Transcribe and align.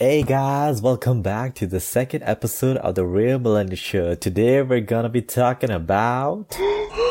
Hey 0.00 0.22
guys, 0.22 0.80
welcome 0.80 1.22
back 1.22 1.56
to 1.56 1.66
the 1.66 1.80
second 1.80 2.22
episode 2.22 2.76
of 2.76 2.94
the 2.94 3.04
Real 3.04 3.40
Millennial 3.40 3.74
Show. 3.74 4.14
Today 4.14 4.62
we're 4.62 4.78
gonna 4.78 5.08
be 5.08 5.22
talking 5.22 5.70
about. 5.70 6.56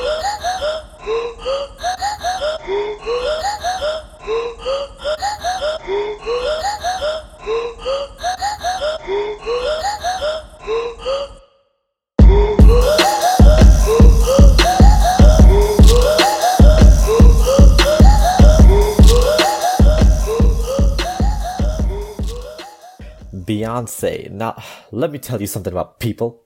Beyonce. 23.47 24.29
Now, 24.29 24.61
let 24.91 25.11
me 25.11 25.19
tell 25.19 25.39
you 25.39 25.47
something 25.47 25.71
about 25.71 25.99
people. 25.99 26.43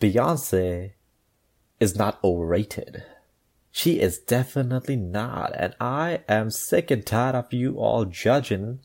Beyonce 0.00 0.92
is 1.80 1.96
not 1.96 2.18
overrated. 2.22 3.02
She 3.72 4.00
is 4.00 4.18
definitely 4.18 4.96
not. 4.96 5.52
And 5.56 5.74
I 5.80 6.20
am 6.28 6.50
sick 6.50 6.90
and 6.90 7.04
tired 7.04 7.34
of 7.34 7.52
you 7.52 7.76
all 7.78 8.04
judging, 8.04 8.80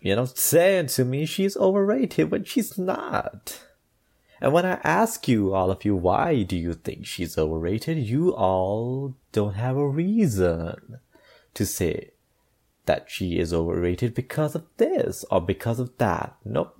you 0.00 0.16
know, 0.16 0.24
saying 0.24 0.86
to 0.88 1.04
me 1.04 1.26
she's 1.26 1.56
overrated 1.56 2.30
when 2.30 2.44
she's 2.44 2.78
not. 2.78 3.60
And 4.40 4.52
when 4.52 4.64
I 4.64 4.80
ask 4.84 5.28
you, 5.28 5.54
all 5.54 5.70
of 5.70 5.84
you, 5.84 5.96
why 5.96 6.42
do 6.42 6.56
you 6.56 6.74
think 6.74 7.06
she's 7.06 7.38
overrated, 7.38 7.98
you 7.98 8.34
all 8.34 9.16
don't 9.32 9.54
have 9.54 9.76
a 9.76 9.88
reason 9.88 11.00
to 11.54 11.66
say 11.66 12.10
that 12.86 13.10
she 13.10 13.38
is 13.38 13.52
overrated 13.52 14.14
because 14.14 14.54
of 14.54 14.64
this 14.78 15.24
or 15.30 15.40
because 15.40 15.78
of 15.78 15.96
that. 15.98 16.36
Nope. 16.44 16.72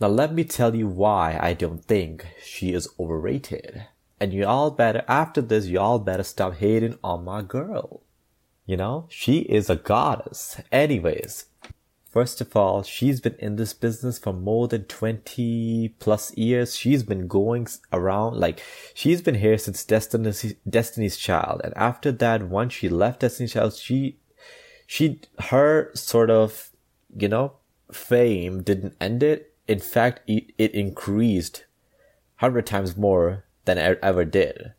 Now 0.00 0.08
let 0.08 0.32
me 0.34 0.44
tell 0.44 0.74
you 0.74 0.88
why 0.88 1.38
I 1.40 1.52
don't 1.52 1.84
think 1.84 2.26
she 2.42 2.72
is 2.72 2.88
overrated. 2.98 3.86
And 4.18 4.32
you 4.32 4.46
all 4.46 4.70
better, 4.70 5.04
after 5.08 5.40
this, 5.40 5.66
you 5.66 5.78
all 5.78 5.98
better 5.98 6.22
stop 6.22 6.56
hating 6.56 6.98
on 7.02 7.24
my 7.24 7.42
girl. 7.42 8.02
You 8.66 8.76
know, 8.76 9.06
she 9.10 9.40
is 9.40 9.68
a 9.68 9.76
goddess. 9.76 10.60
Anyways, 10.70 11.46
first 12.08 12.40
of 12.40 12.54
all, 12.54 12.82
she's 12.82 13.20
been 13.20 13.34
in 13.38 13.56
this 13.56 13.72
business 13.72 14.18
for 14.18 14.32
more 14.32 14.68
than 14.68 14.84
20 14.84 15.96
plus 15.98 16.36
years. 16.36 16.76
She's 16.76 17.02
been 17.02 17.26
going 17.26 17.66
around, 17.92 18.36
like, 18.38 18.62
she's 18.94 19.22
been 19.22 19.36
here 19.36 19.58
since 19.58 19.84
Destiny's, 19.84 20.54
Destiny's 20.68 21.16
Child. 21.16 21.62
And 21.64 21.74
after 21.76 22.12
that, 22.12 22.48
once 22.48 22.74
she 22.74 22.88
left 22.88 23.20
Destiny's 23.20 23.54
Child, 23.54 23.74
she 23.74 24.19
she 24.92 25.20
her 25.50 25.92
sort 25.94 26.30
of 26.30 26.70
you 27.16 27.28
know 27.28 27.52
fame 27.92 28.60
didn't 28.60 28.96
end 29.00 29.22
it. 29.22 29.54
In 29.68 29.78
fact 29.78 30.20
it, 30.26 30.52
it 30.58 30.74
increased 30.74 31.64
100 32.40 32.66
times 32.66 32.96
more 32.96 33.44
than 33.66 33.78
it 33.78 34.00
ever 34.02 34.24
did. 34.24 34.72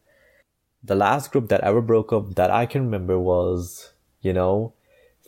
The 0.83 0.95
last 0.95 1.31
group 1.31 1.47
that 1.47 1.61
ever 1.61 1.79
broke 1.79 2.11
up 2.11 2.35
that 2.35 2.51
i 2.51 2.65
can 2.65 2.81
remember 2.83 3.17
was 3.17 3.93
you 4.21 4.33
know 4.33 4.73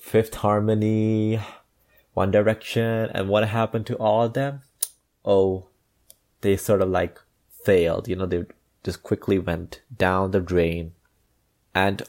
fifth 0.01 0.35
harmony 0.35 1.39
one 2.13 2.31
direction 2.31 3.09
and 3.13 3.29
what 3.29 3.47
happened 3.47 3.85
to 3.85 3.95
all 3.95 4.23
of 4.23 4.33
them? 4.33 4.63
Oh 5.23 5.67
they 6.41 6.57
sort 6.57 6.81
of 6.81 6.89
like 6.89 7.21
failed. 7.63 8.09
You 8.09 8.17
know 8.17 8.25
they 8.25 8.43
just 8.83 9.01
quickly 9.01 9.39
went 9.39 9.79
down 9.95 10.31
the 10.31 10.41
drain. 10.41 10.91
And 11.73 12.03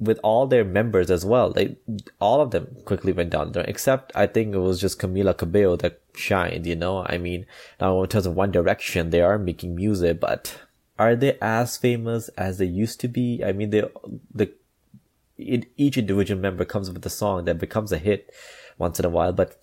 with 0.00 0.18
all 0.22 0.46
their 0.46 0.64
members 0.64 1.10
as 1.10 1.24
well. 1.24 1.52
They 1.52 1.76
all 2.20 2.40
of 2.40 2.50
them 2.50 2.76
quickly 2.84 3.12
went 3.12 3.30
down 3.30 3.52
there, 3.52 3.64
except 3.64 4.12
I 4.14 4.26
think 4.26 4.54
it 4.54 4.58
was 4.58 4.80
just 4.80 4.98
Camila 4.98 5.36
Cabello 5.36 5.76
that 5.76 6.00
shined. 6.14 6.66
You 6.66 6.76
know, 6.76 7.04
I 7.06 7.18
mean, 7.18 7.46
now 7.80 8.02
in 8.02 8.08
terms 8.08 8.26
of 8.26 8.34
One 8.34 8.50
Direction, 8.50 9.10
they 9.10 9.20
are 9.20 9.38
making 9.38 9.74
music, 9.74 10.20
but 10.20 10.58
are 10.98 11.16
they 11.16 11.38
as 11.40 11.76
famous 11.76 12.28
as 12.30 12.58
they 12.58 12.66
used 12.66 13.00
to 13.00 13.08
be? 13.08 13.42
I 13.44 13.52
mean, 13.52 13.70
they 13.70 13.82
the 14.34 14.52
it, 15.38 15.66
each 15.76 15.98
individual 15.98 16.40
member 16.40 16.64
comes 16.64 16.90
with 16.90 17.04
a 17.04 17.10
song 17.10 17.44
that 17.44 17.58
becomes 17.58 17.92
a 17.92 17.98
hit 17.98 18.32
once 18.78 18.98
in 18.98 19.04
a 19.04 19.10
while, 19.10 19.32
but 19.32 19.56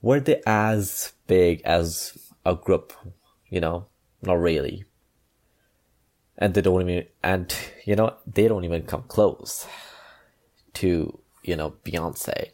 were 0.00 0.20
they 0.20 0.42
as 0.46 1.12
big 1.26 1.62
as 1.64 2.18
a 2.44 2.54
group? 2.54 2.92
You 3.48 3.60
know, 3.60 3.86
not 4.22 4.40
really 4.40 4.84
and 6.42 6.54
they 6.54 6.60
don't 6.60 6.90
even 6.90 7.06
and 7.22 7.54
you 7.84 7.94
know 7.94 8.16
they 8.26 8.48
don't 8.48 8.64
even 8.64 8.82
come 8.82 9.04
close 9.04 9.64
to 10.74 11.20
you 11.44 11.54
know 11.54 11.74
Beyonce. 11.84 12.50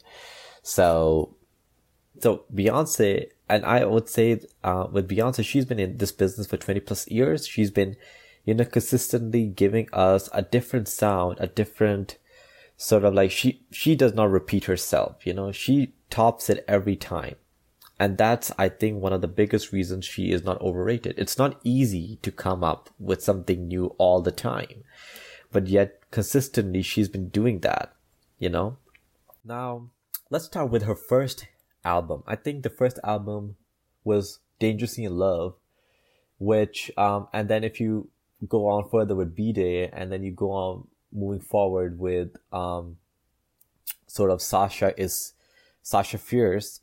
So 0.61 1.35
so 2.19 2.43
Beyonce 2.53 3.29
and 3.49 3.65
I 3.65 3.83
would 3.85 4.07
say 4.07 4.41
uh, 4.63 4.85
with 4.91 5.09
Beyonce, 5.09 5.43
she's 5.43 5.65
been 5.65 5.79
in 5.79 5.97
this 5.97 6.11
business 6.11 6.45
for 6.45 6.57
twenty 6.57 6.81
plus 6.81 7.07
years. 7.07 7.47
She's 7.47 7.71
been 7.71 7.95
you 8.45 8.53
know 8.53 8.65
consistently 8.65 9.47
giving 9.47 9.89
us 9.91 10.29
a 10.33 10.43
different 10.43 10.87
sound, 10.87 11.37
a 11.39 11.47
different 11.47 12.19
sort 12.77 13.03
of 13.03 13.15
like 13.15 13.31
she 13.31 13.63
she 13.71 13.95
does 13.95 14.13
not 14.13 14.29
repeat 14.29 14.65
herself. 14.65 15.25
You 15.25 15.33
know 15.33 15.51
she 15.51 15.93
tops 16.11 16.47
it 16.47 16.63
every 16.67 16.95
time. 16.95 17.37
And 17.99 18.17
that's, 18.17 18.51
I 18.57 18.69
think, 18.69 19.01
one 19.01 19.11
of 19.11 19.19
the 19.19 19.27
biggest 19.27 19.73
reasons 19.73 20.05
she 20.05 20.31
is 20.31 20.43
not 20.43 20.61
overrated. 20.61 21.15
It's 21.17 21.37
not 21.37 21.59
easy 21.65 22.17
to 22.21 22.31
come 22.31 22.63
up 22.63 22.89
with 22.97 23.21
something 23.21 23.67
new 23.67 23.87
all 23.97 24.21
the 24.21 24.31
time, 24.31 24.85
but 25.51 25.67
yet 25.67 26.09
consistently 26.09 26.81
she's 26.81 27.09
been 27.09 27.27
doing 27.27 27.59
that, 27.59 27.93
you 28.37 28.47
know? 28.47 28.77
Now, 29.43 29.89
let's 30.29 30.45
start 30.45 30.71
with 30.71 30.83
her 30.83 30.95
first 30.95 31.47
album. 31.83 32.23
I 32.25 32.37
think 32.37 32.63
the 32.63 32.69
first 32.69 32.99
album 33.03 33.57
was 34.05 34.39
Dangerously 34.59 35.03
in 35.03 35.17
Love, 35.17 35.55
which, 36.37 36.91
um, 36.97 37.27
and 37.33 37.49
then 37.49 37.65
if 37.65 37.81
you 37.81 38.09
go 38.47 38.67
on 38.67 38.87
further 38.89 39.15
with 39.15 39.35
B'Day 39.35 39.89
and 39.91 40.09
then 40.09 40.23
you 40.23 40.31
go 40.31 40.51
on 40.51 40.87
moving 41.11 41.41
forward 41.41 41.99
with, 41.99 42.37
um, 42.53 42.95
sort 44.07 44.31
of 44.31 44.41
Sasha 44.41 44.93
is 44.97 45.33
Sasha 45.81 46.17
Fierce, 46.17 46.79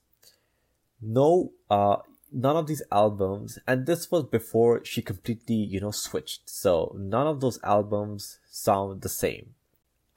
no 1.01 1.53
uh 1.71 1.97
none 2.33 2.57
of 2.57 2.67
these 2.67 2.83
albums 2.91 3.59
and 3.67 3.87
this 3.87 4.11
was 4.11 4.25
before 4.25 4.84
she 4.84 5.01
completely 5.03 5.55
you 5.55 5.81
know 5.81 5.91
switched. 5.91 6.49
So 6.49 6.95
none 6.99 7.27
of 7.27 7.41
those 7.41 7.59
albums 7.62 8.39
sound 8.51 9.03
the 9.03 9.09
same. 9.09 9.55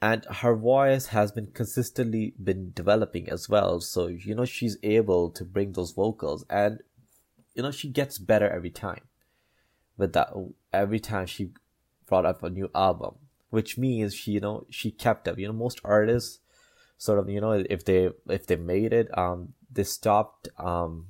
And 0.02 0.24
her 0.24 0.54
voice 0.56 1.08
has 1.08 1.30
been 1.30 1.48
consistently 1.48 2.34
been 2.42 2.72
developing 2.74 3.28
as 3.28 3.48
well. 3.48 3.80
So 3.80 4.06
you 4.06 4.34
know 4.34 4.44
she's 4.44 4.76
able 4.82 5.30
to 5.30 5.44
bring 5.44 5.72
those 5.72 5.92
vocals 5.92 6.44
and 6.50 6.80
you 7.54 7.62
know 7.62 7.70
she 7.70 7.88
gets 7.88 8.18
better 8.18 8.48
every 8.48 8.70
time 8.70 9.02
with 9.96 10.12
that 10.14 10.32
every 10.72 11.00
time 11.00 11.26
she 11.26 11.50
brought 12.06 12.26
up 12.26 12.42
a 12.42 12.50
new 12.50 12.70
album 12.74 13.14
which 13.50 13.76
means 13.76 14.14
she 14.14 14.32
you 14.32 14.40
know 14.40 14.66
she 14.70 14.90
kept 14.90 15.28
up. 15.28 15.38
You 15.38 15.48
know 15.48 15.52
most 15.52 15.80
artists 15.84 16.40
sort 16.98 17.18
of 17.18 17.28
you 17.28 17.40
know 17.40 17.52
if 17.52 17.84
they 17.84 18.10
if 18.28 18.46
they 18.46 18.56
made 18.56 18.92
it 18.92 19.16
um 19.16 19.54
they 19.72 19.84
stopped 19.84 20.48
um 20.58 21.08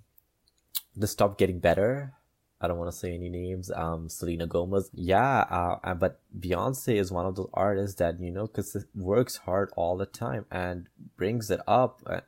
they 0.96 1.06
stopped 1.06 1.38
getting 1.38 1.58
better 1.58 2.14
I 2.60 2.68
don't 2.68 2.76
want 2.76 2.92
to 2.92 2.96
say 2.96 3.14
any 3.14 3.30
names. 3.30 3.70
Um, 3.70 4.10
Selena 4.10 4.46
Gomez. 4.46 4.90
Yeah. 4.92 5.78
Uh, 5.82 5.94
but 5.94 6.20
Beyonce 6.38 6.96
is 6.96 7.10
one 7.10 7.24
of 7.24 7.34
those 7.34 7.48
artists 7.54 7.96
that, 7.96 8.20
you 8.20 8.30
know, 8.30 8.46
cause 8.46 8.84
works 8.94 9.36
hard 9.38 9.70
all 9.76 9.96
the 9.96 10.04
time 10.04 10.44
and 10.50 10.86
brings 11.16 11.50
it 11.50 11.60
up 11.66 12.02
uh, 12.06 12.20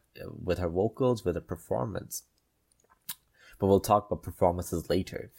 with 0.42 0.58
her 0.58 0.70
vocals, 0.70 1.22
with 1.24 1.34
her 1.34 1.42
performance. 1.42 2.22
But 3.58 3.66
we'll 3.66 3.80
talk 3.80 4.06
about 4.06 4.22
performances 4.22 4.88
later. 4.88 5.30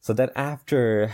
So 0.00 0.14
then 0.14 0.30
after 0.34 1.12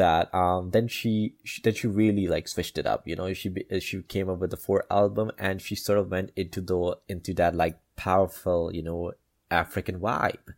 that 0.00 0.34
um 0.34 0.70
then 0.70 0.88
she, 0.88 1.34
she 1.44 1.60
then 1.62 1.74
she 1.74 1.86
really 1.86 2.26
like 2.26 2.48
switched 2.48 2.78
it 2.78 2.86
up 2.86 3.06
you 3.06 3.14
know? 3.14 3.32
She 3.34 3.48
she 3.80 4.02
came 4.02 4.28
up 4.30 4.38
with 4.38 4.50
the 4.50 4.56
four 4.56 4.84
album 4.90 5.30
and 5.38 5.60
she 5.60 5.74
sort 5.74 5.98
of 5.98 6.10
went 6.10 6.32
into 6.36 6.60
the 6.60 6.96
into 7.08 7.34
that 7.34 7.54
like 7.54 7.78
powerful 7.96 8.74
you 8.74 8.82
know 8.82 9.12
african 9.50 10.00
vibe. 10.00 10.54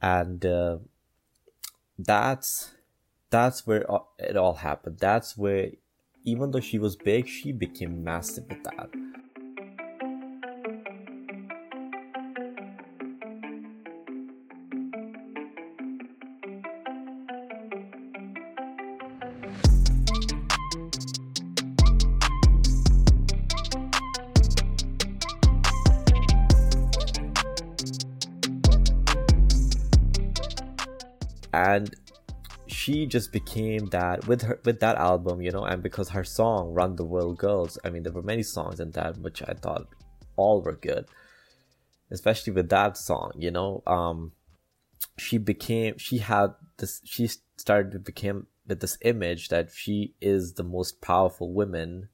And 0.00 0.44
uh, 0.46 0.78
that's 1.98 2.72
that's 3.30 3.66
where 3.66 3.84
it 4.18 4.36
all 4.36 4.54
happened. 4.54 4.98
That's 5.00 5.36
where 5.36 5.70
even 6.24 6.50
though 6.50 6.60
she 6.60 6.78
was 6.78 6.94
big 6.96 7.26
she 7.26 7.52
became 7.52 8.04
massive 8.04 8.44
with 8.48 8.62
that 8.64 8.90
and 31.54 31.94
she 32.66 33.06
just 33.06 33.30
became 33.32 33.86
that 33.86 34.26
with 34.26 34.42
her 34.42 34.58
with 34.64 34.80
that 34.80 34.96
album 34.96 35.40
you 35.40 35.50
know 35.50 35.64
and 35.64 35.82
because 35.82 36.08
her 36.08 36.24
song 36.24 36.72
run 36.72 36.96
the 36.96 37.04
world 37.04 37.36
girls 37.38 37.78
i 37.84 37.90
mean 37.90 38.02
there 38.02 38.12
were 38.12 38.22
many 38.22 38.42
songs 38.42 38.80
in 38.80 38.90
that 38.92 39.16
which 39.18 39.42
i 39.42 39.52
thought 39.52 39.86
all 40.36 40.62
were 40.62 40.76
good 40.90 41.04
especially 42.10 42.52
with 42.52 42.68
that 42.68 42.96
song 42.96 43.32
you 43.36 43.50
know. 43.50 43.82
Um 43.86 44.32
she 45.18 45.36
became 45.38 45.98
she 45.98 46.18
had 46.18 46.54
this 46.78 47.00
she 47.04 47.28
started 47.56 47.92
to 47.92 47.98
become 47.98 48.46
with 48.66 48.80
this 48.80 48.96
image 49.02 49.48
that 49.48 49.70
she 49.70 50.14
is 50.20 50.54
the 50.54 50.64
most 50.64 51.00
powerful 51.00 51.52
woman 51.52 52.08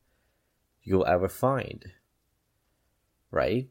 you'll 0.82 1.06
ever 1.06 1.28
find 1.28 1.92
right? 3.31 3.69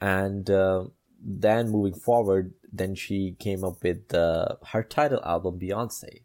And 0.00 0.50
uh, 0.50 0.84
then 1.24 1.70
moving 1.70 1.98
forward 1.98 2.54
then 2.72 2.94
she 2.94 3.36
came 3.38 3.64
up 3.64 3.82
with 3.82 4.14
uh, 4.14 4.56
her 4.68 4.82
title 4.82 5.20
album 5.24 5.58
beyonce. 5.60 6.22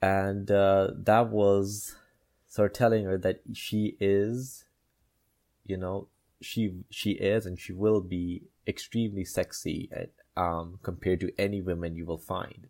And 0.00 0.50
uh, 0.50 0.90
that 0.96 1.30
was 1.30 1.96
sort 2.46 2.70
of 2.70 2.78
telling 2.78 3.04
her 3.04 3.18
that 3.18 3.40
she 3.52 3.96
is 3.98 4.64
you 5.66 5.76
know 5.76 6.08
she 6.40 6.74
she 6.90 7.12
is 7.12 7.46
and 7.46 7.58
she 7.58 7.72
will 7.72 8.00
be 8.00 8.42
extremely 8.66 9.24
sexy 9.24 9.88
at, 9.92 10.10
um, 10.36 10.78
compared 10.82 11.20
to 11.20 11.32
any 11.38 11.60
women 11.60 11.96
you 11.96 12.04
will 12.04 12.18
find. 12.18 12.68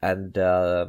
And 0.00 0.36
uh, 0.38 0.86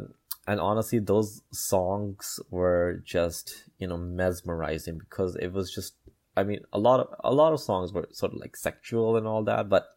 and 0.48 0.60
honestly 0.60 1.00
those 1.00 1.42
songs 1.52 2.40
were 2.50 3.02
just 3.06 3.64
you 3.80 3.88
know 3.88 3.98
mesmerizing 3.98 5.00
because 5.00 5.36
it 5.36 5.52
was 5.54 5.74
just 5.74 5.96
i 6.40 6.44
mean 6.44 6.62
a 6.74 6.80
lot 6.80 7.00
of 7.00 7.08
a 7.24 7.34
lot 7.34 7.54
of 7.54 7.60
songs 7.60 7.94
were 7.94 8.08
sort 8.12 8.34
of 8.34 8.40
like 8.40 8.56
sexual 8.56 9.16
and 9.18 9.28
all 9.28 9.44
that 9.44 9.70
but 9.70 9.96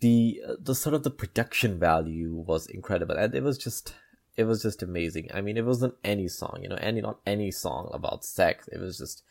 the 0.00 0.40
the 0.60 0.74
sort 0.74 0.94
of 0.94 1.02
the 1.02 1.10
production 1.10 1.78
value 1.78 2.34
was 2.34 2.66
incredible 2.66 3.16
and 3.16 3.34
it 3.34 3.42
was 3.42 3.58
just 3.58 3.94
it 4.36 4.44
was 4.44 4.62
just 4.62 4.82
amazing. 4.82 5.28
I 5.32 5.40
mean, 5.40 5.56
it 5.56 5.64
wasn't 5.64 5.94
any 6.02 6.28
song, 6.28 6.60
you 6.62 6.68
know, 6.68 6.78
any 6.80 7.00
not 7.00 7.20
any 7.26 7.50
song 7.50 7.90
about 7.92 8.24
sex. 8.24 8.68
It 8.68 8.80
was 8.80 8.98
just, 8.98 9.22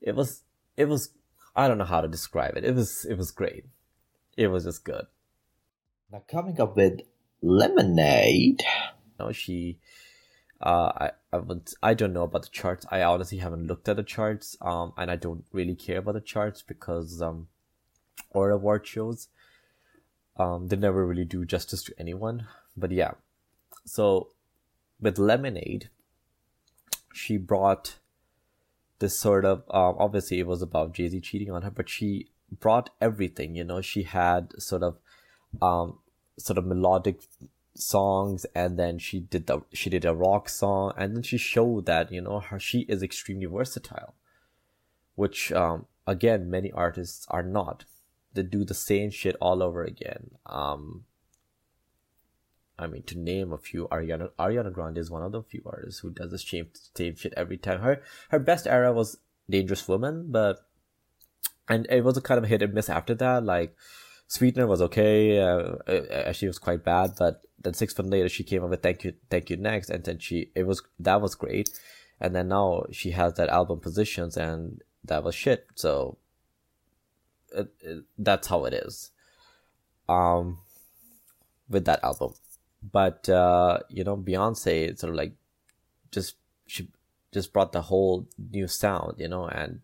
it 0.00 0.14
was, 0.14 0.42
it 0.76 0.86
was. 0.86 1.10
I 1.54 1.68
don't 1.68 1.78
know 1.78 1.84
how 1.84 2.00
to 2.00 2.08
describe 2.08 2.56
it. 2.56 2.64
It 2.64 2.74
was, 2.74 3.04
it 3.04 3.16
was 3.16 3.30
great. 3.30 3.64
It 4.36 4.48
was 4.48 4.64
just 4.64 4.84
good. 4.84 5.06
Now 6.10 6.22
coming 6.30 6.60
up 6.60 6.76
with 6.76 7.00
Lemonade. 7.42 8.62
No, 9.18 9.32
she, 9.32 9.78
uh, 10.60 10.92
I, 10.96 11.10
I 11.32 11.38
would, 11.38 11.70
I 11.82 11.94
don't 11.94 12.12
know 12.12 12.24
about 12.24 12.42
the 12.42 12.48
charts. 12.48 12.86
I 12.90 13.02
honestly 13.02 13.38
haven't 13.38 13.66
looked 13.66 13.88
at 13.88 13.96
the 13.96 14.02
charts. 14.02 14.56
Um, 14.60 14.92
and 14.96 15.10
I 15.10 15.16
don't 15.16 15.44
really 15.52 15.74
care 15.74 15.98
about 15.98 16.14
the 16.14 16.20
charts 16.20 16.62
because 16.62 17.22
um, 17.22 17.48
or 18.30 18.50
award 18.50 18.86
shows, 18.86 19.28
um, 20.36 20.68
they 20.68 20.76
never 20.76 21.06
really 21.06 21.24
do 21.24 21.44
justice 21.44 21.82
to 21.84 21.94
anyone. 21.98 22.46
But 22.76 22.90
yeah, 22.92 23.12
so 23.84 24.28
with 25.00 25.18
lemonade 25.18 25.88
she 27.12 27.36
brought 27.36 27.96
this 28.98 29.18
sort 29.18 29.44
of 29.44 29.58
um, 29.70 29.96
obviously 29.98 30.38
it 30.38 30.46
was 30.46 30.62
about 30.62 30.92
jay-z 30.92 31.20
cheating 31.20 31.50
on 31.50 31.62
her 31.62 31.70
but 31.70 31.88
she 31.88 32.28
brought 32.60 32.90
everything 33.00 33.54
you 33.54 33.64
know 33.64 33.80
she 33.80 34.02
had 34.02 34.52
sort 34.60 34.82
of 34.82 34.96
um 35.62 35.98
sort 36.38 36.58
of 36.58 36.66
melodic 36.66 37.20
songs 37.80 38.44
and 38.54 38.78
then 38.78 38.98
she 38.98 39.20
did 39.20 39.46
the 39.46 39.60
she 39.72 39.90
did 39.90 40.04
a 40.04 40.14
rock 40.14 40.48
song 40.48 40.92
and 40.96 41.14
then 41.14 41.22
she 41.22 41.38
showed 41.38 41.86
that 41.86 42.10
you 42.10 42.20
know 42.20 42.40
her 42.40 42.58
she 42.58 42.80
is 42.80 43.02
extremely 43.02 43.46
versatile 43.46 44.14
which 45.14 45.52
um 45.52 45.86
again 46.06 46.50
many 46.50 46.72
artists 46.72 47.26
are 47.30 47.42
not 47.42 47.84
they 48.34 48.42
do 48.42 48.64
the 48.64 48.74
same 48.74 49.10
shit 49.10 49.36
all 49.40 49.62
over 49.62 49.84
again 49.84 50.30
um 50.46 51.04
I 52.78 52.86
mean, 52.86 53.02
to 53.04 53.18
name 53.18 53.52
a 53.52 53.58
few, 53.58 53.88
Ariana 53.88 54.30
Ariana 54.38 54.72
Grande 54.72 54.98
is 54.98 55.10
one 55.10 55.22
of 55.22 55.32
the 55.32 55.42
few 55.42 55.62
artists 55.66 56.00
who 56.00 56.10
does 56.10 56.30
the 56.30 56.38
same 56.38 56.68
same 56.94 57.16
shit 57.16 57.34
every 57.36 57.56
time. 57.56 57.80
Her 57.80 58.00
her 58.28 58.38
best 58.38 58.66
era 58.68 58.92
was 58.92 59.18
Dangerous 59.50 59.88
Woman, 59.88 60.26
but 60.28 60.64
and 61.68 61.86
it 61.90 62.04
was 62.04 62.16
a 62.16 62.20
kind 62.20 62.38
of 62.38 62.48
hit 62.48 62.62
and 62.62 62.72
miss 62.72 62.88
after 62.88 63.14
that. 63.16 63.44
Like 63.44 63.76
Sweetener 64.28 64.66
was 64.66 64.82
okay, 64.82 65.40
uh, 65.40 65.76
actually 66.12 66.48
was 66.48 66.58
quite 66.58 66.84
bad, 66.84 67.12
but 67.18 67.42
then 67.60 67.74
six 67.74 67.96
months 67.96 68.10
later 68.10 68.28
she 68.28 68.44
came 68.44 68.62
up 68.62 68.70
with 68.70 68.82
Thank 68.82 69.04
You 69.04 69.14
Thank 69.30 69.50
You 69.50 69.56
Next, 69.56 69.90
and 69.90 70.04
then 70.04 70.18
she 70.18 70.50
it 70.54 70.66
was 70.66 70.82
that 71.00 71.20
was 71.20 71.34
great, 71.34 71.70
and 72.20 72.34
then 72.34 72.48
now 72.48 72.84
she 72.92 73.12
has 73.12 73.34
that 73.34 73.48
album 73.48 73.80
Positions, 73.80 74.36
and 74.36 74.82
that 75.04 75.24
was 75.24 75.34
shit. 75.34 75.66
So 75.74 76.18
it, 77.54 77.68
it, 77.80 78.04
that's 78.18 78.48
how 78.48 78.64
it 78.66 78.74
is. 78.74 79.10
Um, 80.08 80.58
with 81.68 81.84
that 81.84 82.02
album 82.02 82.34
but 82.82 83.28
uh, 83.28 83.80
you 83.88 84.04
know, 84.04 84.16
Beyonce 84.16 84.98
sort 84.98 85.10
of 85.10 85.16
like 85.16 85.32
just 86.10 86.36
she 86.66 86.88
just 87.32 87.52
brought 87.52 87.72
the 87.72 87.82
whole 87.82 88.28
new 88.38 88.68
sound, 88.68 89.14
you 89.18 89.28
know, 89.28 89.46
and 89.46 89.80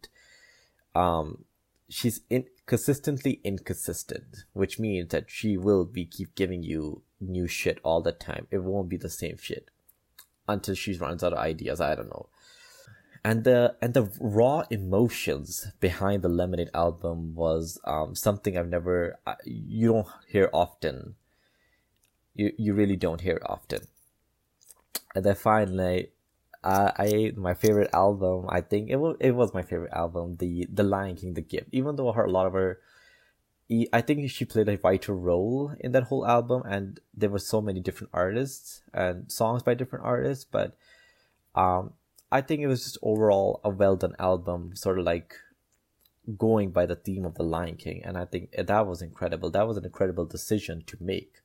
um, 0.95 1.45
she's 1.89 2.21
in 2.31 2.47
consistently 2.67 3.41
inconsistent, 3.45 4.45
which 4.53 4.79
means 4.79 5.11
that 5.11 5.31
she 5.31 5.57
will 5.57 5.85
be 5.85 6.05
keep 6.05 6.35
giving 6.35 6.63
you 6.63 7.03
new 7.21 7.47
shit 7.47 7.79
all 7.83 8.01
the 8.01 8.13
time. 8.13 8.47
It 8.51 8.63
won't 8.63 8.89
be 8.89 8.97
the 8.97 9.11
same 9.11 9.37
shit 9.39 9.71
until 10.49 10.75
she 10.75 10.97
runs 10.97 11.23
out 11.23 11.33
of 11.33 11.39
ideas. 11.39 11.81
I 11.81 11.95
don't 11.95 12.09
know. 12.09 12.29
And 13.27 13.45
the 13.45 13.77
and 13.81 13.95
the 13.95 14.11
raw 14.21 14.65
emotions 14.71 15.69
behind 15.81 16.23
the 16.23 16.29
Lemonade 16.29 16.71
album 16.75 17.35
was 17.35 17.81
um, 17.85 18.15
something 18.15 18.57
I've 18.57 18.69
never 18.69 19.19
you 19.45 19.93
don't 19.93 20.09
hear 20.29 20.51
often 20.53 21.15
you 22.35 22.53
you 22.59 22.75
really 22.75 22.97
don't 22.97 23.23
hear 23.23 23.41
often. 23.47 23.87
And 25.15 25.25
then 25.25 25.37
finally, 25.37 26.11
uh, 26.65 26.91
I 26.97 27.33
my 27.37 27.55
favorite 27.55 27.91
album. 27.93 28.47
I 28.49 28.63
think 28.63 28.89
it 28.89 28.97
was 28.97 29.17
it 29.21 29.33
was 29.33 29.53
my 29.53 29.63
favorite 29.63 29.93
album. 29.93 30.37
The 30.37 30.67
The 30.73 30.83
Lion 30.83 31.17
King, 31.17 31.35
The 31.35 31.43
Gift. 31.43 31.69
Even 31.73 31.97
though 31.97 32.11
her 32.13 32.25
a 32.25 32.31
lot 32.31 32.47
of 32.47 32.55
her, 32.55 32.81
I 33.93 34.01
think 34.01 34.31
she 34.31 34.45
played 34.47 34.69
a 34.69 34.79
vital 34.79 35.15
role 35.15 35.75
in 35.79 35.93
that 35.93 36.05
whole 36.05 36.27
album, 36.27 36.63
and 36.67 37.01
there 37.13 37.29
were 37.29 37.39
so 37.39 37.61
many 37.61 37.81
different 37.81 38.11
artists 38.15 38.83
and 38.95 39.31
songs 39.31 39.63
by 39.63 39.75
different 39.75 40.07
artists. 40.07 40.45
But 40.45 40.77
um, 41.55 41.93
I 42.33 42.41
think 42.41 42.63
it 42.63 42.67
was 42.67 42.83
just 42.83 42.99
overall 43.03 43.61
a 43.63 43.69
well 43.69 43.97
done 43.97 44.17
album, 44.19 44.75
sort 44.75 44.99
of 44.99 45.05
like 45.05 45.37
going 46.39 46.71
by 46.71 46.87
the 46.87 46.97
theme 46.97 47.27
of 47.27 47.35
The 47.35 47.43
Lion 47.45 47.77
King, 47.77 48.03
and 48.05 48.17
I 48.17 48.25
think 48.25 48.53
that 48.53 48.87
was 48.87 49.03
incredible. 49.03 49.51
That 49.51 49.69
was 49.69 49.77
an 49.77 49.85
incredible 49.85 50.25
decision 50.25 50.83
to 50.87 50.97
make 50.99 51.43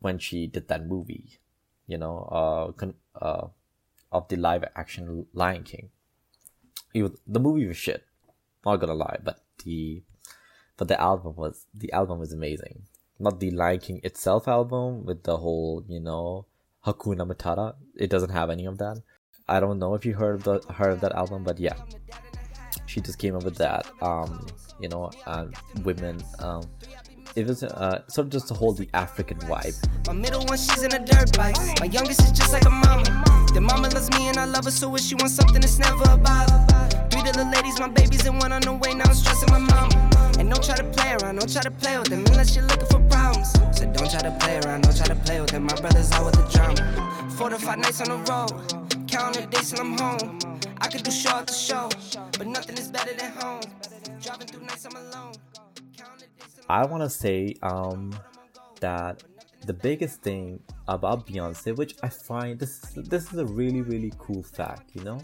when 0.00 0.18
she 0.18 0.46
did 0.46 0.68
that 0.68 0.86
movie, 0.86 1.38
you 1.86 1.96
know, 1.96 2.28
uh, 2.30 2.72
con- 2.72 2.94
uh, 3.18 3.46
of 4.12 4.28
the 4.28 4.36
live 4.36 4.64
action 4.76 5.26
Lion 5.32 5.64
King. 5.64 5.90
Was, 6.94 7.12
the 7.26 7.40
movie 7.40 7.66
was 7.66 7.76
shit. 7.76 8.04
Not 8.64 8.76
gonna 8.76 8.94
lie, 8.94 9.18
but 9.24 9.40
the 9.64 10.02
but 10.76 10.88
the 10.88 11.00
album 11.00 11.34
was 11.36 11.66
the 11.74 11.92
album 11.92 12.18
was 12.18 12.32
amazing. 12.32 12.82
Not 13.18 13.40
the 13.40 13.50
Lion 13.50 13.80
King 13.80 14.00
itself 14.04 14.46
album 14.46 15.04
with 15.04 15.24
the 15.24 15.38
whole 15.38 15.84
you 15.88 16.00
know 16.00 16.46
Hakuna 16.86 17.26
Matata. 17.26 17.74
It 17.96 18.10
doesn't 18.10 18.30
have 18.30 18.50
any 18.50 18.66
of 18.66 18.78
that. 18.78 19.02
I 19.48 19.58
don't 19.60 19.78
know 19.78 19.94
if 19.94 20.04
you 20.04 20.14
heard 20.14 20.42
the 20.42 20.60
heard 20.72 20.92
of 20.92 21.00
that 21.00 21.12
album, 21.12 21.42
but 21.42 21.58
yeah, 21.58 21.74
she 22.86 23.00
just 23.00 23.18
came 23.18 23.34
up 23.34 23.44
with 23.44 23.56
that. 23.56 23.86
Um, 24.00 24.46
you 24.80 24.88
know, 24.88 25.10
uh, 25.26 25.46
women 25.82 26.22
um, 26.38 26.62
it 27.34 27.46
was 27.46 27.62
uh, 27.62 28.02
sort 28.08 28.26
of 28.26 28.32
just 28.32 28.48
to 28.48 28.54
hold 28.54 28.76
the 28.78 28.88
African 28.94 29.38
vibe. 29.38 29.74
My 30.06 30.12
middle 30.12 30.44
one, 30.44 30.58
she's 30.58 30.82
in 30.82 30.92
a 30.92 30.98
dirt 30.98 31.36
bike. 31.36 31.56
My 31.80 31.86
youngest 31.86 32.20
is 32.22 32.32
just 32.32 32.52
like 32.52 32.64
a 32.64 32.70
mama. 32.70 33.04
The 33.54 33.60
mama 33.60 33.88
loves 33.88 34.10
me 34.10 34.28
and 34.28 34.38
I 34.38 34.44
love 34.44 34.64
her, 34.64 34.70
so 34.70 34.94
if 34.94 35.02
she 35.02 35.14
wants 35.14 35.34
something, 35.34 35.62
it's 35.62 35.78
never 35.78 36.04
a 36.10 36.16
bother. 36.16 36.58
Three 37.10 37.22
little 37.22 37.46
ladies, 37.50 37.78
my 37.80 37.88
babies, 37.88 38.26
and 38.26 38.38
one 38.40 38.52
on 38.52 38.62
the 38.62 38.72
way. 38.72 38.94
Now 38.94 39.04
I'm 39.04 39.14
stressing 39.14 39.50
my 39.50 39.58
mama. 39.58 40.10
And 40.38 40.50
don't 40.50 40.62
try 40.62 40.76
to 40.76 40.84
play 40.84 41.16
around, 41.20 41.36
don't 41.36 41.52
try 41.52 41.62
to 41.62 41.70
play 41.70 41.98
with 41.98 42.08
them 42.08 42.24
unless 42.26 42.54
you're 42.56 42.64
looking 42.64 42.86
for 42.86 43.00
problems. 43.08 43.52
So 43.76 43.84
don't 43.86 44.10
try 44.10 44.20
to 44.20 44.36
play 44.40 44.60
around, 44.64 44.82
don't 44.82 44.96
try 44.96 45.06
to 45.06 45.14
play 45.16 45.40
with 45.40 45.50
them. 45.50 45.64
My 45.64 45.74
brother's 45.80 46.10
out 46.12 46.24
with 46.24 46.34
the 46.34 46.46
drama. 46.52 47.30
Four 47.36 47.50
to 47.50 47.58
five 47.58 47.78
nights 47.78 48.00
on 48.00 48.08
the 48.08 48.18
road, 48.30 49.08
counting 49.08 49.48
days 49.50 49.70
till 49.70 49.80
I'm 49.80 49.96
home. 49.98 50.38
I 50.80 50.88
could 50.88 51.02
do 51.02 51.10
show 51.10 51.30
after 51.30 51.54
show, 51.54 51.88
but 52.38 52.46
nothing 52.46 52.76
is 52.76 52.88
better 52.88 53.14
than 53.14 53.32
home. 53.32 53.62
Driving 54.20 54.46
through 54.46 54.66
nights 54.66 54.86
I'm 54.86 54.96
alone. 54.96 55.31
I 56.68 56.84
want 56.86 57.02
to 57.02 57.10
say 57.10 57.56
um, 57.62 58.14
that 58.80 59.22
the 59.66 59.72
biggest 59.72 60.22
thing 60.22 60.60
about 60.88 61.26
Beyonce, 61.26 61.76
which 61.76 61.94
I 62.02 62.08
find 62.08 62.58
this 62.58 62.80
this 62.96 63.32
is 63.32 63.38
a 63.38 63.46
really 63.46 63.82
really 63.82 64.12
cool 64.18 64.42
fact, 64.42 64.90
you 64.94 65.02
know, 65.02 65.20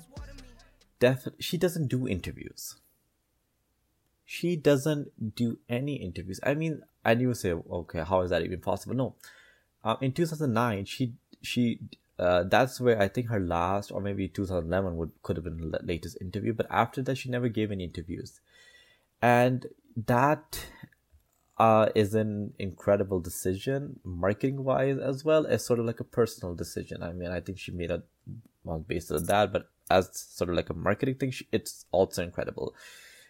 Def- 1.00 1.28
she 1.38 1.56
doesn't 1.56 1.88
do 1.88 2.08
interviews. 2.08 2.76
She 4.24 4.56
doesn't 4.56 5.34
do 5.36 5.58
any 5.68 5.94
interviews. 5.94 6.38
I 6.42 6.54
mean, 6.54 6.82
I 7.04 7.14
knew 7.14 7.32
say, 7.34 7.52
okay, 7.52 8.04
how 8.06 8.20
is 8.20 8.30
that 8.30 8.42
even 8.42 8.60
possible? 8.60 8.94
No, 8.94 9.14
um, 9.84 9.96
in 10.00 10.12
2009, 10.12 10.84
she 10.84 11.14
she 11.40 11.78
uh, 12.18 12.42
that's 12.42 12.80
where 12.80 13.00
I 13.00 13.08
think 13.08 13.28
her 13.28 13.40
last 13.40 13.92
or 13.92 14.00
maybe 14.00 14.28
2011 14.28 14.96
would 14.96 15.12
could 15.22 15.36
have 15.36 15.44
been 15.44 15.70
the 15.70 15.80
latest 15.82 16.18
interview. 16.20 16.52
But 16.52 16.66
after 16.70 17.00
that, 17.02 17.16
she 17.16 17.30
never 17.30 17.48
gave 17.48 17.70
any 17.70 17.84
interviews, 17.84 18.40
and 19.22 19.66
that 20.06 20.66
uh, 21.58 21.88
is 21.94 22.14
an 22.14 22.54
incredible 22.58 23.20
decision 23.20 23.98
marketing 24.04 24.62
wise 24.64 24.98
as 24.98 25.24
well 25.24 25.46
as 25.46 25.64
sort 25.64 25.80
of 25.80 25.86
like 25.86 26.00
a 26.00 26.04
personal 26.04 26.54
decision. 26.54 27.02
I 27.02 27.12
mean, 27.12 27.30
I 27.30 27.40
think 27.40 27.58
she 27.58 27.72
made 27.72 27.90
a 27.90 28.02
on 28.66 28.82
basis 28.82 29.10
of 29.10 29.26
that, 29.26 29.52
but 29.52 29.70
as 29.90 30.10
sort 30.12 30.50
of 30.50 30.56
like 30.56 30.70
a 30.70 30.74
marketing 30.74 31.16
thing, 31.16 31.32
it's 31.52 31.86
also 31.90 32.22
incredible. 32.22 32.74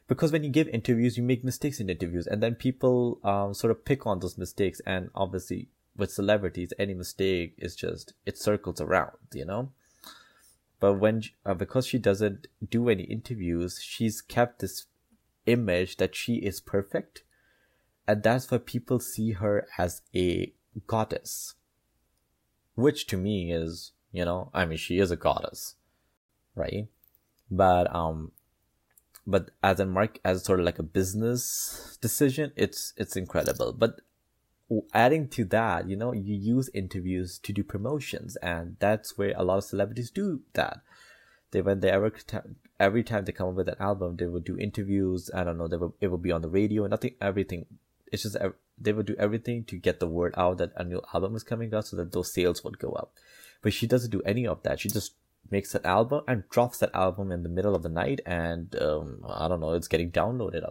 Because 0.08 0.32
when 0.32 0.42
you 0.42 0.50
give 0.50 0.68
interviews, 0.68 1.16
you 1.16 1.22
make 1.22 1.44
mistakes 1.44 1.80
in 1.80 1.90
interviews, 1.90 2.26
and 2.26 2.42
then 2.42 2.54
people 2.54 3.20
um, 3.24 3.54
sort 3.54 3.70
of 3.70 3.84
pick 3.84 4.06
on 4.06 4.20
those 4.20 4.38
mistakes. 4.38 4.80
And 4.86 5.10
obviously, 5.14 5.68
with 5.96 6.10
celebrities, 6.10 6.72
any 6.78 6.94
mistake 6.94 7.54
is 7.58 7.76
just 7.76 8.14
it 8.24 8.38
circles 8.38 8.80
around, 8.80 9.18
you 9.32 9.44
know. 9.44 9.72
But 10.80 10.94
when 10.94 11.22
uh, 11.44 11.54
because 11.54 11.86
she 11.86 11.98
doesn't 11.98 12.46
do 12.68 12.88
any 12.88 13.04
interviews, 13.04 13.80
she's 13.82 14.20
kept 14.20 14.60
this 14.60 14.86
image 15.46 15.96
that 15.96 16.14
she 16.14 16.36
is 16.36 16.60
perfect, 16.60 17.22
and 18.08 18.22
that's 18.22 18.50
why 18.50 18.56
people 18.56 18.98
see 18.98 19.32
her 19.32 19.68
as 19.76 20.00
a 20.16 20.52
goddess. 20.86 21.54
Which 22.74 23.06
to 23.08 23.18
me 23.18 23.52
is, 23.52 23.92
you 24.12 24.24
know, 24.24 24.50
I 24.54 24.64
mean, 24.64 24.78
she 24.78 24.98
is 24.98 25.10
a 25.10 25.16
goddess, 25.16 25.74
right? 26.54 26.88
But 27.50 27.94
um, 27.94 28.32
but 29.26 29.50
as 29.62 29.78
a 29.78 29.84
mark, 29.84 30.20
as 30.24 30.44
sort 30.44 30.58
of 30.58 30.64
like 30.64 30.78
a 30.78 30.82
business 30.84 31.98
decision, 32.00 32.52
it's 32.56 32.94
it's 32.96 33.14
incredible. 33.14 33.74
But 33.74 34.00
adding 34.94 35.28
to 35.30 35.44
that, 35.46 35.88
you 35.88 35.96
know, 35.96 36.12
you 36.12 36.34
use 36.34 36.70
interviews 36.72 37.38
to 37.40 37.52
do 37.52 37.62
promotions, 37.62 38.36
and 38.36 38.76
that's 38.78 39.18
where 39.18 39.34
a 39.36 39.44
lot 39.44 39.58
of 39.58 39.64
celebrities 39.64 40.10
do 40.10 40.40
that. 40.54 40.80
They 41.50 41.60
when 41.60 41.80
they 41.80 41.90
ever 41.90 42.12
every 42.80 43.02
time 43.02 43.24
they 43.24 43.32
come 43.32 43.48
up 43.48 43.54
with 43.54 43.68
an 43.68 43.76
album, 43.80 44.16
they 44.16 44.26
will 44.26 44.40
do 44.40 44.56
interviews. 44.56 45.30
I 45.34 45.44
don't 45.44 45.58
know, 45.58 45.68
they 45.68 45.76
will 45.76 45.94
it 46.00 46.08
will 46.08 46.18
be 46.18 46.32
on 46.32 46.40
the 46.40 46.48
radio. 46.48 46.84
And 46.84 46.92
nothing, 46.92 47.14
everything. 47.20 47.66
It's 48.12 48.22
just 48.22 48.36
they 48.78 48.92
would 48.92 49.06
do 49.06 49.16
everything 49.18 49.64
to 49.64 49.76
get 49.76 50.00
the 50.00 50.06
word 50.06 50.34
out 50.36 50.58
that 50.58 50.72
a 50.76 50.84
new 50.84 51.02
album 51.12 51.34
is 51.36 51.42
coming 51.42 51.74
out, 51.74 51.86
so 51.86 51.96
that 51.96 52.12
those 52.12 52.32
sales 52.32 52.64
would 52.64 52.78
go 52.78 52.92
up. 52.92 53.12
But 53.62 53.72
she 53.72 53.86
doesn't 53.86 54.10
do 54.10 54.22
any 54.22 54.46
of 54.46 54.62
that. 54.62 54.80
She 54.80 54.88
just 54.88 55.14
makes 55.50 55.74
an 55.74 55.84
album 55.84 56.22
and 56.28 56.48
drops 56.48 56.78
that 56.78 56.94
album 56.94 57.32
in 57.32 57.42
the 57.42 57.48
middle 57.48 57.74
of 57.74 57.82
the 57.82 57.88
night, 57.88 58.20
and 58.26 58.74
um, 58.80 59.24
I 59.28 59.48
don't 59.48 59.60
know, 59.60 59.72
it's 59.72 59.88
getting 59.88 60.10
downloaded. 60.10 60.62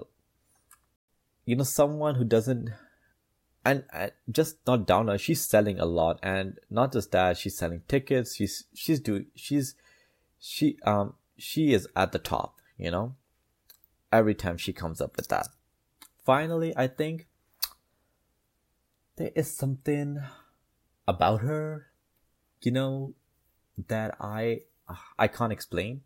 You 1.45 1.55
know, 1.55 1.63
someone 1.63 2.15
who 2.15 2.25
doesn't 2.25 2.69
and, 3.67 3.83
and 3.91 4.11
just 4.31 4.57
not 4.65 4.87
down 4.87 5.15
she's 5.17 5.41
selling 5.41 5.77
a 5.79 5.85
lot 5.85 6.19
and 6.23 6.57
not 6.69 6.93
just 6.93 7.11
that 7.11 7.37
she's 7.37 7.57
selling 7.57 7.81
tickets 7.87 8.35
she's 8.35 8.63
she's 8.73 8.99
doing 8.99 9.25
she's 9.35 9.75
she 10.39 10.77
um 10.83 11.15
she 11.37 11.73
is 11.73 11.87
at 11.95 12.13
the 12.13 12.19
top 12.19 12.59
you 12.77 12.89
know 12.89 13.15
every 14.11 14.33
time 14.33 14.57
she 14.57 14.71
comes 14.71 15.01
up 15.01 15.17
with 15.17 15.27
that 15.27 15.47
finally 16.27 16.73
i 16.75 16.87
think 16.87 17.27
there 19.15 19.31
is 19.35 19.49
something 19.51 20.19
about 21.07 21.41
her 21.41 21.87
you 22.61 22.71
know 22.71 23.13
that 23.87 24.15
i 24.19 24.61
i 25.17 25.27
can't 25.27 25.51
explain. 25.51 26.01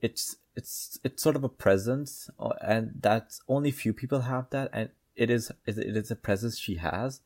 It's 0.00 0.36
it's 0.54 0.98
it's 1.02 1.22
sort 1.22 1.36
of 1.36 1.44
a 1.44 1.48
presence 1.48 2.30
uh, 2.38 2.50
and 2.60 2.92
that's 3.00 3.40
only 3.48 3.70
few 3.70 3.92
people 3.92 4.20
have 4.22 4.50
that 4.50 4.70
and 4.72 4.90
it 5.16 5.30
is 5.30 5.50
it 5.66 5.78
is 5.78 6.10
a 6.10 6.16
presence 6.16 6.58
she 6.58 6.76
has 6.76 7.20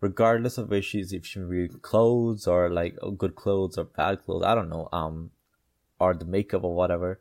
regardless 0.00 0.56
of 0.58 0.70
where 0.70 0.82
she's 0.82 1.12
if 1.12 1.26
she's 1.26 1.44
wearing 1.44 1.78
clothes 1.82 2.46
or 2.46 2.70
like 2.70 2.96
good 3.18 3.34
clothes 3.34 3.76
or 3.76 3.84
bad 3.84 4.24
clothes 4.24 4.44
i 4.44 4.54
don't 4.54 4.70
know 4.70 4.88
um 4.92 5.30
or 6.00 6.14
the 6.14 6.24
makeup 6.24 6.64
or 6.64 6.74
whatever 6.74 7.20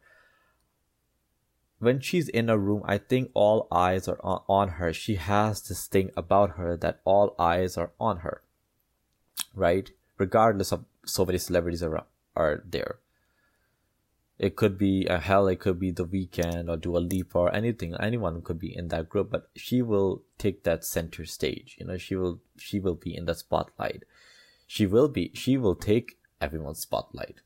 when 1.80 2.00
she's 2.00 2.30
in 2.30 2.50
a 2.50 2.58
room 2.58 2.82
i 2.86 2.98
think 2.98 3.30
all 3.34 3.68
eyes 3.72 4.08
are 4.08 4.20
on, 4.24 4.70
her 4.70 4.94
she 4.94 5.16
has 5.16 5.62
this 5.62 5.88
thing 5.88 6.12
about 6.16 6.52
her 6.52 6.76
that 6.78 7.00
all 7.06 7.36
eyes 7.40 7.78
are 7.78 7.92
on 8.00 8.18
her 8.18 8.42
right 9.54 9.92
regardless 10.18 10.72
of 10.72 10.86
so 11.06 11.26
many 11.26 11.38
celebrities 11.38 11.84
are 11.84 12.06
are 12.36 12.64
there 12.66 13.00
it 14.40 14.56
could 14.56 14.78
be 14.78 15.06
a 15.06 15.20
hell, 15.20 15.50
it 15.50 15.60
could 15.60 15.82
be 15.82 15.92
the 15.92 16.06
Weeknd 16.06 16.70
or 16.70 16.78
Dua 16.78 17.00
Lipa 17.00 17.38
or 17.38 17.54
anything. 17.54 17.94
Anyone 18.00 18.42
could 18.42 18.58
be 18.58 18.74
in 18.74 18.88
that 18.88 19.10
group, 19.10 19.30
but 19.30 19.50
she 19.54 19.82
will 19.82 20.24
take 20.38 20.64
that 20.64 20.86
center 20.86 21.26
stage. 21.26 21.76
You 21.78 21.86
know, 21.86 21.98
she 21.98 22.16
will 22.16 22.40
she 22.58 22.80
will 22.80 22.96
be 22.96 23.14
in 23.14 23.26
the 23.26 23.36
spotlight. 23.36 24.06
She 24.66 24.86
will 24.86 25.10
be 25.10 25.32
she 25.34 25.58
will 25.58 25.76
take 25.76 26.20
everyone's 26.40 26.80
spotlight. 26.80 27.42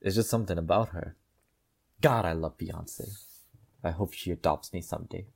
It's 0.00 0.14
just 0.14 0.30
something 0.30 0.56
about 0.56 0.90
her. 0.90 1.16
God, 2.00 2.24
I 2.24 2.32
love 2.32 2.58
Beyonce. 2.58 3.08
I 3.82 3.90
hope 3.90 4.12
she 4.12 4.30
adopts 4.30 4.72
me 4.72 4.80
someday. 4.80 5.26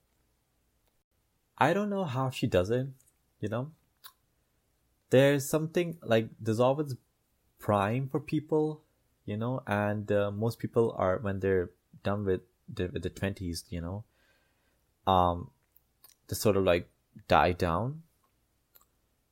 I 1.58 1.72
don't 1.72 1.90
know 1.90 2.04
how 2.04 2.30
she 2.30 2.46
does 2.46 2.70
it, 2.70 2.88
you 3.40 3.48
know? 3.48 3.72
There's 5.10 5.48
something 5.48 5.98
like 6.02 6.28
there's 6.40 6.60
always 6.60 6.94
prime 7.58 8.08
for 8.08 8.18
people 8.18 8.82
you 9.26 9.36
know 9.36 9.62
and 9.66 10.10
uh, 10.10 10.30
most 10.30 10.58
people 10.58 10.94
are 10.98 11.18
when 11.18 11.40
they're 11.40 11.70
done 12.02 12.24
with 12.24 12.40
the, 12.72 12.88
with 12.92 13.02
the 13.02 13.10
20s 13.10 13.64
you 13.68 13.80
know 13.80 14.04
um 15.06 15.50
they 16.28 16.34
sort 16.34 16.56
of 16.56 16.64
like 16.64 16.88
die 17.28 17.52
down 17.52 18.02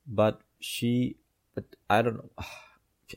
but 0.06 0.40
she 0.60 1.16
but 1.54 1.64
i 1.88 2.02
don't 2.02 2.16
know 2.16 2.44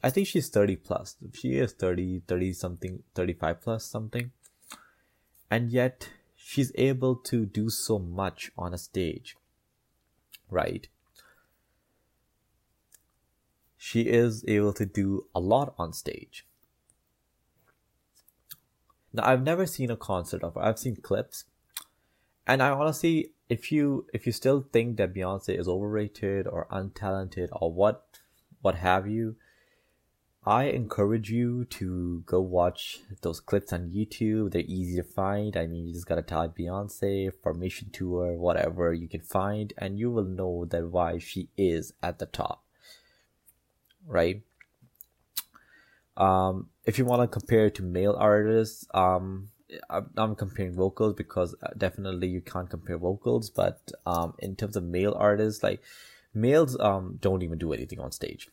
i 0.03 0.09
think 0.09 0.27
she's 0.27 0.49
30 0.49 0.75
plus 0.77 1.15
she 1.33 1.57
is 1.57 1.73
30 1.73 2.21
30 2.27 2.53
something 2.53 3.03
35 3.15 3.61
plus 3.61 3.85
something 3.85 4.31
and 5.49 5.71
yet 5.71 6.09
she's 6.35 6.71
able 6.75 7.15
to 7.15 7.45
do 7.45 7.69
so 7.69 7.99
much 7.99 8.51
on 8.57 8.73
a 8.73 8.77
stage 8.77 9.35
right 10.49 10.87
she 13.77 14.01
is 14.01 14.45
able 14.47 14.73
to 14.73 14.85
do 14.85 15.25
a 15.33 15.39
lot 15.39 15.73
on 15.77 15.91
stage 15.91 16.45
now 19.13 19.25
I've 19.25 19.43
never 19.43 19.65
seen 19.65 19.91
a 19.91 19.97
concert 19.97 20.43
of 20.43 20.55
her. 20.55 20.61
I've 20.61 20.79
seen 20.79 20.95
clips. 20.95 21.45
And 22.47 22.61
I 22.61 22.69
honestly 22.69 23.31
if 23.49 23.71
you 23.71 24.07
if 24.13 24.25
you 24.25 24.31
still 24.31 24.65
think 24.71 24.97
that 24.97 25.13
Beyonce 25.13 25.59
is 25.59 25.67
overrated 25.67 26.47
or 26.47 26.67
untalented 26.71 27.49
or 27.51 27.71
what 27.71 28.19
what 28.61 28.75
have 28.75 29.07
you, 29.07 29.35
I 30.43 30.65
encourage 30.65 31.29
you 31.29 31.65
to 31.65 32.23
go 32.25 32.41
watch 32.41 32.99
those 33.21 33.39
clips 33.39 33.71
on 33.71 33.91
YouTube. 33.91 34.51
They're 34.51 34.63
easy 34.65 34.95
to 34.97 35.03
find. 35.03 35.55
I 35.55 35.67
mean, 35.67 35.85
you 35.85 35.93
just 35.93 36.07
gotta 36.07 36.23
type 36.23 36.57
Beyonce, 36.57 37.31
Formation 37.43 37.91
Tour, 37.91 38.33
whatever 38.33 38.91
you 38.91 39.07
can 39.07 39.21
find, 39.21 39.71
and 39.77 39.99
you 39.99 40.09
will 40.09 40.23
know 40.23 40.65
that 40.65 40.89
why 40.89 41.19
she 41.19 41.49
is 41.57 41.93
at 42.01 42.17
the 42.17 42.25
top. 42.25 42.63
Right? 44.07 44.41
Um, 46.17 46.69
if 46.85 46.97
you 46.97 47.05
want 47.05 47.21
to 47.21 47.27
compare 47.27 47.69
to 47.69 47.83
male 47.83 48.15
artists, 48.17 48.87
um, 48.95 49.49
I'm 50.17 50.35
comparing 50.35 50.73
vocals 50.73 51.13
because 51.13 51.55
uh, 51.61 51.69
definitely 51.77 52.27
you 52.27 52.41
can't 52.41 52.69
compare 52.69 52.97
vocals, 52.97 53.51
but 53.51 53.91
um, 54.07 54.33
in 54.39 54.55
terms 54.55 54.75
of 54.75 54.83
male 54.83 55.15
artists, 55.17 55.61
like 55.61 55.81
males 56.33 56.79
um 56.79 57.19
don't 57.21 57.43
even 57.43 57.57
do 57.57 57.73
anything 57.73 57.99
on 57.99 58.11
stage. 58.11 58.49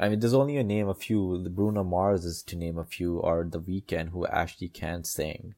I 0.00 0.08
mean, 0.08 0.18
there's 0.20 0.34
only 0.34 0.56
a 0.56 0.64
name 0.64 0.88
a 0.88 0.94
few. 0.94 1.42
The 1.42 1.50
Bruno 1.50 1.84
Mars 1.84 2.24
is 2.24 2.42
to 2.44 2.56
name 2.56 2.78
a 2.78 2.84
few, 2.84 3.18
or 3.18 3.44
The 3.44 3.60
Weeknd, 3.60 4.08
who 4.08 4.26
actually 4.26 4.68
can 4.68 5.04
sing, 5.04 5.54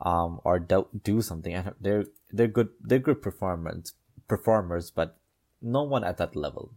um, 0.00 0.40
or 0.44 0.58
do, 0.58 0.86
do 1.02 1.22
something. 1.22 1.72
They're 1.80 2.04
they're 2.30 2.48
good. 2.48 2.68
They're 2.80 2.98
good 2.98 3.22
performance 3.22 3.94
performers, 4.28 4.90
but 4.90 5.16
no 5.62 5.82
one 5.82 6.04
at 6.04 6.18
that 6.18 6.36
level 6.36 6.72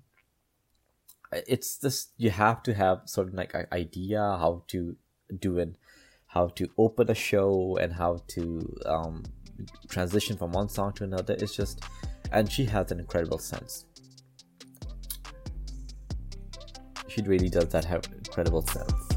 it's 1.31 1.77
just 1.77 2.11
you 2.17 2.29
have 2.29 2.63
to 2.63 2.73
have 2.73 3.01
sort 3.05 3.27
of 3.27 3.33
like 3.33 3.53
an 3.53 3.67
idea 3.71 4.19
how 4.19 4.63
to 4.67 4.95
do 5.39 5.57
it 5.57 5.75
how 6.27 6.47
to 6.47 6.67
open 6.77 7.09
a 7.09 7.15
show 7.15 7.77
and 7.81 7.93
how 7.93 8.21
to 8.27 8.77
um, 8.85 9.23
transition 9.87 10.37
from 10.37 10.51
one 10.51 10.69
song 10.69 10.91
to 10.93 11.03
another 11.03 11.35
it's 11.39 11.55
just 11.55 11.81
and 12.31 12.51
she 12.51 12.65
has 12.65 12.91
an 12.91 12.99
incredible 12.99 13.37
sense 13.37 13.85
she 17.19 17.27
really 17.27 17.49
does 17.49 17.67
that 17.69 17.83
have 17.83 18.03
incredible 18.17 18.61
sense 18.61 19.08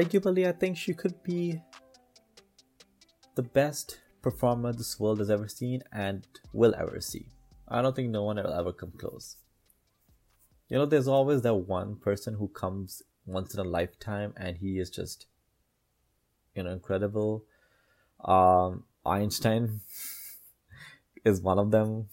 arguably, 0.00 0.48
I 0.48 0.52
think 0.52 0.76
she 0.76 0.94
could 0.94 1.22
be 1.22 1.60
the 3.34 3.42
best 3.42 4.00
performer 4.22 4.72
this 4.72 4.98
world 4.98 5.18
has 5.18 5.30
ever 5.30 5.48
seen 5.48 5.82
and 5.92 6.26
will 6.52 6.74
ever 6.74 7.00
see. 7.00 7.26
I 7.68 7.82
don't 7.82 7.94
think 7.94 8.10
no 8.10 8.24
one 8.24 8.36
will 8.36 8.52
ever 8.52 8.72
come 8.72 8.92
close. 8.96 9.36
You 10.68 10.78
know, 10.78 10.86
there's 10.86 11.08
always 11.08 11.42
that 11.42 11.54
one 11.54 11.96
person 11.96 12.34
who 12.34 12.48
comes 12.48 13.02
once 13.26 13.54
in 13.54 13.60
a 13.60 13.64
lifetime 13.64 14.32
and 14.36 14.56
he 14.56 14.78
is 14.78 14.90
just, 14.90 15.26
you 16.54 16.62
know, 16.62 16.70
incredible. 16.70 17.44
Um, 18.24 18.84
Einstein 19.04 19.80
is 21.24 21.40
one 21.40 21.58
of 21.58 21.70
them. 21.70 22.06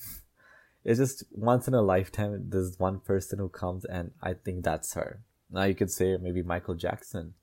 It's 0.84 1.00
just 1.00 1.24
once 1.32 1.68
in 1.68 1.74
a 1.74 1.82
lifetime, 1.82 2.46
there's 2.50 2.80
one 2.80 3.00
person 3.00 3.40
who 3.40 3.50
comes, 3.50 3.84
and 3.84 4.12
I 4.22 4.34
think 4.34 4.64
that's 4.64 4.94
her. 4.94 5.22
Now 5.52 5.64
you 5.64 5.76
could 5.76 5.92
say 5.92 6.18
maybe 6.18 6.42
Michael 6.42 6.76
Jackson 6.76 7.34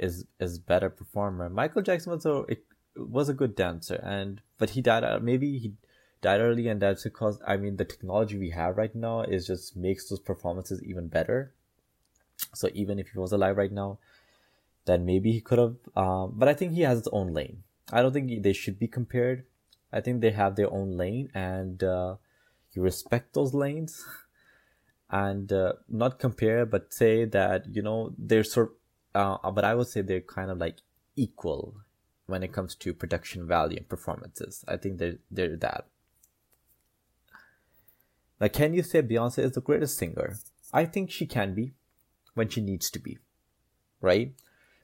is 0.00 0.24
is 0.40 0.58
better 0.58 0.90
performer. 0.90 1.48
Michael 1.48 1.82
Jackson 1.82 2.12
was 2.12 2.26
a 2.26 2.44
was 2.96 3.28
a 3.28 3.34
good 3.34 3.54
dancer, 3.54 4.00
and 4.02 4.40
but 4.58 4.70
he 4.70 4.82
died. 4.82 5.04
Uh, 5.04 5.20
maybe 5.22 5.58
he 5.58 5.74
died 6.22 6.40
early, 6.40 6.66
and 6.68 6.80
that's 6.82 7.04
because 7.04 7.40
I 7.46 7.56
mean 7.56 7.76
the 7.76 7.84
technology 7.84 8.38
we 8.38 8.50
have 8.50 8.76
right 8.76 8.94
now 8.94 9.22
is 9.22 9.46
just 9.46 9.76
makes 9.76 10.08
those 10.08 10.20
performances 10.20 10.82
even 10.82 11.08
better. 11.08 11.52
So 12.54 12.68
even 12.74 12.98
if 12.98 13.08
he 13.10 13.18
was 13.18 13.32
alive 13.32 13.56
right 13.56 13.72
now, 13.72 13.98
then 14.86 15.04
maybe 15.04 15.32
he 15.32 15.40
could 15.40 15.58
have. 15.58 15.76
Um, 15.94 16.34
but 16.36 16.48
I 16.48 16.54
think 16.54 16.72
he 16.72 16.82
has 16.82 16.98
his 16.98 17.08
own 17.08 17.32
lane. 17.32 17.62
I 17.92 18.02
don't 18.02 18.12
think 18.12 18.42
they 18.42 18.52
should 18.52 18.78
be 18.78 18.88
compared. 18.88 19.44
I 19.92 20.00
think 20.00 20.20
they 20.20 20.30
have 20.30 20.56
their 20.56 20.72
own 20.72 20.96
lane, 20.96 21.30
and 21.34 21.82
uh, 21.82 22.16
you 22.72 22.82
respect 22.82 23.34
those 23.34 23.54
lanes, 23.54 24.04
and 25.10 25.52
uh, 25.52 25.74
not 25.88 26.18
compare, 26.18 26.64
but 26.64 26.94
say 26.94 27.24
that 27.24 27.66
you 27.74 27.82
know 27.82 28.14
they're 28.16 28.44
sort. 28.44 28.72
Uh, 29.14 29.50
but 29.50 29.64
I 29.64 29.74
would 29.74 29.88
say 29.88 30.02
they're 30.02 30.20
kind 30.20 30.50
of 30.50 30.58
like 30.58 30.76
equal 31.16 31.76
when 32.26 32.42
it 32.42 32.52
comes 32.52 32.74
to 32.76 32.94
production 32.94 33.46
value 33.46 33.76
and 33.78 33.88
performances. 33.88 34.64
I 34.68 34.76
think 34.76 34.98
they're 34.98 35.18
they're 35.30 35.56
that. 35.56 35.86
Like, 38.38 38.54
can 38.54 38.72
you 38.72 38.82
say 38.82 39.02
Beyonce 39.02 39.44
is 39.44 39.52
the 39.52 39.60
greatest 39.60 39.98
singer? 39.98 40.38
I 40.72 40.86
think 40.86 41.10
she 41.10 41.26
can 41.26 41.54
be 41.54 41.74
when 42.34 42.48
she 42.48 42.62
needs 42.62 42.90
to 42.90 42.98
be, 42.98 43.18
right? 44.00 44.32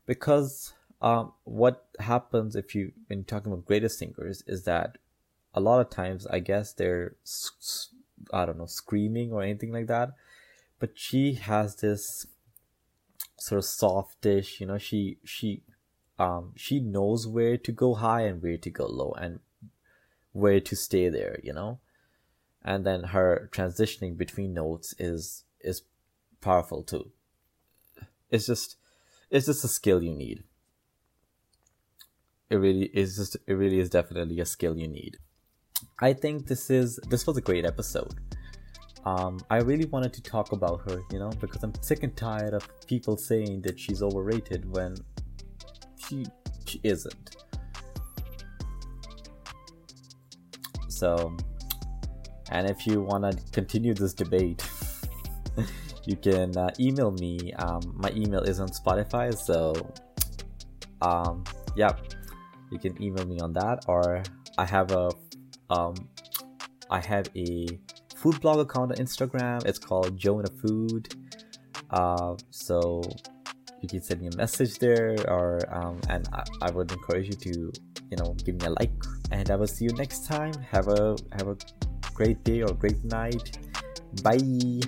Because 0.04 0.74
um, 1.00 1.32
what 1.44 1.86
happens 2.00 2.54
if 2.54 2.74
you, 2.74 2.92
when 3.06 3.24
talking 3.24 3.52
about 3.52 3.64
greatest 3.64 3.98
singers, 3.98 4.42
is 4.46 4.64
that 4.64 4.98
a 5.54 5.60
lot 5.60 5.80
of 5.80 5.88
times, 5.88 6.26
I 6.26 6.40
guess 6.40 6.74
they're, 6.74 7.16
I 8.30 8.44
don't 8.44 8.58
know, 8.58 8.66
screaming 8.66 9.32
or 9.32 9.42
anything 9.42 9.72
like 9.72 9.86
that. 9.86 10.10
But 10.78 10.90
she 10.98 11.34
has 11.34 11.76
this 11.76 12.26
sort 13.38 13.58
of 13.58 13.64
softish, 13.64 14.60
you 14.60 14.66
know, 14.66 14.78
she, 14.78 15.18
she, 15.24 15.62
um, 16.18 16.52
she 16.56 16.80
knows 16.80 17.26
where 17.26 17.56
to 17.56 17.72
go 17.72 17.94
high 17.94 18.22
and 18.22 18.42
where 18.42 18.58
to 18.58 18.70
go 18.70 18.86
low 18.86 19.12
and 19.12 19.40
where 20.32 20.60
to 20.60 20.76
stay 20.76 21.08
there, 21.08 21.38
you 21.42 21.52
know? 21.52 21.80
and 22.66 22.84
then 22.84 23.04
her 23.04 23.48
transitioning 23.52 24.18
between 24.18 24.52
notes 24.52 24.94
is 24.98 25.44
is 25.60 25.82
powerful 26.40 26.82
too. 26.82 27.12
It's 28.28 28.46
just 28.46 28.76
it's 29.30 29.46
just 29.46 29.64
a 29.64 29.68
skill 29.68 30.02
you 30.02 30.14
need. 30.14 30.42
It 32.50 32.56
really 32.56 32.90
is 32.92 33.16
just 33.16 33.36
it 33.46 33.54
really 33.54 33.78
is 33.78 33.88
definitely 33.88 34.40
a 34.40 34.46
skill 34.46 34.76
you 34.76 34.88
need. 34.88 35.18
I 36.00 36.12
think 36.12 36.48
this 36.48 36.68
is 36.68 36.98
this 37.08 37.26
was 37.26 37.36
a 37.36 37.40
great 37.40 37.64
episode 37.64 38.14
um, 39.06 39.38
I 39.50 39.58
really 39.58 39.84
wanted 39.84 40.12
to 40.14 40.22
talk 40.22 40.50
about 40.50 40.90
her, 40.90 41.00
you 41.12 41.20
know, 41.20 41.30
because 41.40 41.62
I'm 41.62 41.72
sick 41.80 42.02
and 42.02 42.14
tired 42.16 42.54
of 42.54 42.68
people 42.88 43.16
saying 43.16 43.62
that 43.62 43.78
she's 43.78 44.02
overrated 44.02 44.68
when 44.74 44.96
she 45.96 46.26
she 46.66 46.80
isn't. 46.82 47.36
So 50.88 51.36
and 52.50 52.68
if 52.68 52.84
you 52.84 53.00
want 53.00 53.30
to 53.30 53.52
continue 53.52 53.94
this 53.94 54.12
debate, 54.12 54.68
you 56.04 56.16
can 56.16 56.56
uh, 56.56 56.70
email 56.80 57.12
me. 57.12 57.52
Um, 57.52 57.80
my 57.94 58.10
email 58.10 58.40
is 58.40 58.58
on 58.58 58.68
Spotify, 58.70 59.32
so 59.36 59.72
um, 61.00 61.44
yeah, 61.76 61.92
you 62.72 62.80
can 62.80 63.00
email 63.00 63.24
me 63.24 63.38
on 63.38 63.52
that. 63.52 63.84
Or 63.86 64.24
I 64.58 64.64
have 64.64 64.90
a 64.90 65.12
um, 65.70 65.94
I 66.90 66.98
have 66.98 67.28
a 67.36 67.68
food 68.26 68.40
blog 68.40 68.58
account 68.58 68.90
on 68.90 68.96
Instagram. 68.98 69.64
It's 69.66 69.78
called 69.78 70.16
Jonah 70.16 70.50
Food. 70.60 71.14
Uh, 71.90 72.34
so 72.50 73.00
you 73.80 73.88
can 73.88 74.02
send 74.02 74.20
me 74.20 74.26
a 74.26 74.36
message 74.36 74.80
there, 74.80 75.14
or 75.28 75.60
um, 75.70 76.00
and 76.08 76.28
I, 76.32 76.42
I 76.62 76.70
would 76.72 76.90
encourage 76.90 77.28
you 77.28 77.34
to 77.34 77.72
you 78.10 78.16
know 78.16 78.34
give 78.44 78.60
me 78.60 78.66
a 78.66 78.70
like. 78.70 78.90
And 79.30 79.48
I 79.50 79.54
will 79.54 79.68
see 79.68 79.84
you 79.84 79.92
next 79.92 80.26
time. 80.26 80.54
Have 80.72 80.88
a 80.88 81.16
have 81.38 81.46
a 81.46 81.56
great 82.14 82.42
day 82.42 82.62
or 82.62 82.74
great 82.74 83.04
night. 83.04 83.58
Bye. 84.24 84.80